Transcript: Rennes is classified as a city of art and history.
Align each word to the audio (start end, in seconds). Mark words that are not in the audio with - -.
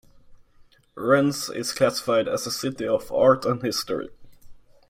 Rennes 0.95 1.47
is 1.51 1.73
classified 1.73 2.27
as 2.27 2.47
a 2.47 2.51
city 2.51 2.87
of 2.87 3.11
art 3.11 3.45
and 3.45 3.61
history. 3.61 4.09